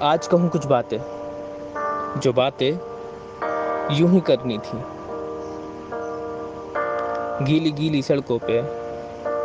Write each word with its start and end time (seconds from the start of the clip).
آج 0.00 0.28
کہوں 0.28 0.48
کچھ 0.48 0.66
باتیں۔ 0.66 0.98
جو 2.16 2.32
باتیں 2.32 2.70
یوں 3.90 4.08
ہی 4.12 4.20
کرنی 4.20 4.58
تھی 4.58 4.78
گیلی 7.46 7.76
گیلی 7.78 8.02
سڑکوں 8.02 8.38
پہ 8.38 8.60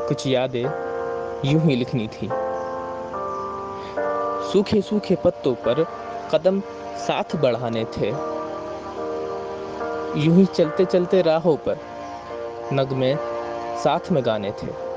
کچھ 0.09 0.27
یادیں 0.27 0.63
یوں 1.43 1.59
ہی 1.65 1.75
لکھنی 1.75 2.07
تھی 2.11 2.27
سوکھے 4.51 4.81
سوکھے 4.89 5.15
پتوں 5.21 5.55
پر 5.63 5.79
قدم 6.29 6.59
ساتھ 6.97 7.35
بڑھانے 7.35 7.83
تھے۔ 7.91 8.11
یوں 10.15 10.35
ہی 10.35 10.45
چلتے 10.53 10.85
چلتے 10.85 11.23
راہوں 11.23 11.57
پر 11.63 11.75
نغمے 12.71 13.13
ساتھ 13.83 14.11
میں 14.11 14.21
گانے 14.25 14.51
تھے۔ 14.57 14.90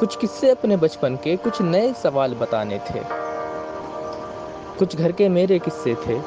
کچھ 0.00 0.18
قصے 0.18 0.50
اپنے 0.50 0.76
بچپن 0.76 1.16
کے 1.16 1.36
کچھ 1.42 1.62
نئے 1.62 1.92
سوال 2.02 2.34
بتانے 2.38 2.78
تھے۔ 2.84 3.00
کچھ 4.76 4.96
گھر 4.98 5.12
کے 5.12 5.28
میرے 5.28 5.58
قصے 5.58 5.94
تھے، 6.02 6.18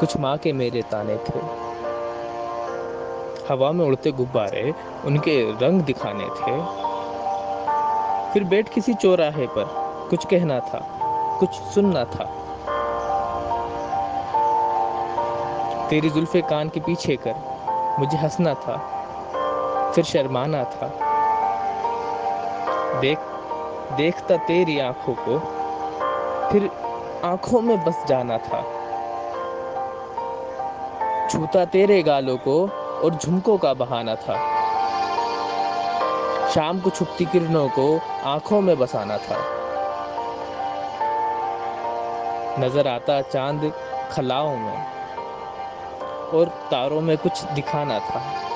کچھ 0.00 0.16
ماں 0.16 0.36
کے 0.42 0.52
میرے 0.52 0.80
تانے 0.88 1.16
تھے۔ 1.24 1.40
ہوا 3.50 3.70
میں 3.70 3.86
اڑتے 3.86 4.10
غبارے 4.18 4.70
ان 5.04 5.18
کے 5.18 5.52
رنگ 5.60 5.80
دکھانے 5.80 6.24
تھے۔ 6.44 6.52
پھر 8.32 8.42
بیٹھ 8.42 8.70
کسی 8.74 8.92
چوراہے 8.92 9.46
پر، 9.54 9.64
کچھ 10.10 10.26
کہنا 10.26 10.58
تھا، 10.58 10.78
کچھ 11.40 11.74
سننا 11.74 12.04
تھا۔ 12.04 12.24
تیری 15.88 16.08
زلفے 16.08 16.40
کان 16.40 16.68
کے 16.68 16.80
پیچھے 16.84 17.16
کر، 17.16 17.32
مجھے 17.98 18.18
ہنسنا 18.22 18.52
تھا، 18.52 18.76
پھر 19.94 20.02
شرمانا 20.02 20.62
تھا۔ 20.62 21.07
دیکھ، 23.02 23.20
دیکھتا 23.98 24.34
تیری 24.46 24.80
آنکھوں 24.80 25.14
کو، 25.24 25.38
پھر 26.50 26.66
آنکھوں 27.22 27.62
میں 27.62 27.76
بس 27.76 28.08
جانا 28.08 28.36
تھا۔ 28.36 28.62
چھوتا 31.30 31.64
تیرے 31.64 32.02
گالوں 32.06 32.36
کو 32.36 32.66
اور 33.02 33.12
جھمکوں 33.12 33.58
کا 33.58 33.72
بہانا 33.72 34.14
تھا۔ 34.14 34.34
شام 36.54 36.78
کو 36.78 36.90
چھپتی 36.90 37.24
کرنوں 37.24 37.68
کو 37.74 37.98
آنکھوں 38.22 38.60
میں 38.60 38.74
بسانا 38.78 39.16
تھا۔ 39.16 39.36
نظر 42.58 42.86
آتا 42.86 43.22
چاند 43.22 43.64
کلاؤں 44.14 44.56
میں 44.56 44.76
اور 46.32 46.46
تاروں 46.68 47.00
میں 47.00 47.16
کچھ 47.22 47.44
دکھانا 47.56 47.98
تھا۔ 47.98 48.47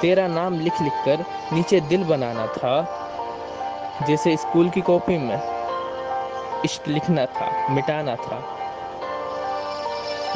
تیرا 0.00 0.26
نام 0.26 0.60
لکھ 0.60 0.82
لکھ 0.82 1.04
کر 1.04 1.20
نیچے 1.52 1.80
دل 1.80 2.02
بنانا 2.06 2.46
تھا، 2.46 2.84
جیسے 4.06 4.32
اسکول 4.32 4.68
کی 4.68 4.80
کاپی 4.80 5.18
میں 5.18 5.36
عشق 6.64 6.88
لکھنا 6.88 7.24
تھا، 7.24 7.48
مٹانا 7.68 8.14
تھا۔ 8.14 8.40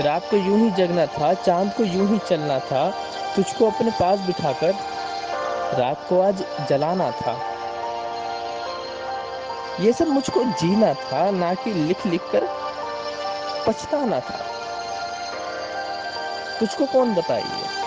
رات 0.04 0.30
کو 0.30 0.36
یوں 0.36 0.58
ہی 0.58 0.70
جگنا 0.76 1.04
تھا، 1.04 1.32
چاند 1.44 1.76
کو 1.76 1.84
یوں 1.84 2.06
ہی 2.08 2.18
چلنا 2.28 2.58
تھا، 2.58 2.90
تجھ 3.34 3.58
کو 3.58 3.66
اپنے 3.66 3.90
پاس 3.98 4.20
بٹھا 4.26 4.52
کر 4.60 4.70
رات 5.78 6.08
کو 6.08 6.22
آج 6.22 6.42
جلانا 6.68 7.10
تھا۔ 7.18 7.34
یہ 9.78 9.92
سب 9.92 10.06
مجھ 10.08 10.30
کو 10.30 10.42
جینا 10.60 10.92
تھا، 11.08 11.30
نہ 11.30 11.52
کہ 11.64 11.72
لکھ 11.74 12.06
لکھ 12.06 12.32
کر 12.32 12.44
پچھتانا 13.64 14.18
تھا۔ 14.18 14.38
تجھ 16.58 16.78
کو 16.78 16.86
کون 16.92 17.12
بتائیے 17.14 17.79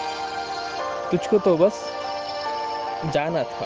تجھ 1.14 1.30
کو 1.30 1.38
تو 1.38 1.58
بس 1.58 1.74
جانا 3.12 3.44
تھا 3.44 3.66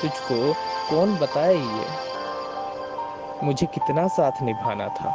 تجھ 0.00 0.20
کو 0.28 0.52
کون 0.88 1.14
بتائے 1.18 1.54
یہ 1.54 3.42
مجھے 3.42 3.66
کتنا 3.72 4.06
ساتھ 4.16 4.42
نبھانا 4.42 4.88
تھا 4.88 5.10